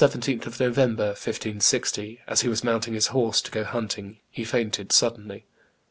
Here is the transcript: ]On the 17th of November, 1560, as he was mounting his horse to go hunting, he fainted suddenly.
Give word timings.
]On 0.01 0.09
the 0.09 0.17
17th 0.17 0.47
of 0.47 0.59
November, 0.59 1.05
1560, 1.09 2.21
as 2.25 2.41
he 2.41 2.49
was 2.49 2.63
mounting 2.63 2.95
his 2.95 3.05
horse 3.13 3.39
to 3.39 3.51
go 3.51 3.63
hunting, 3.63 4.17
he 4.31 4.43
fainted 4.43 4.91
suddenly. 4.91 5.45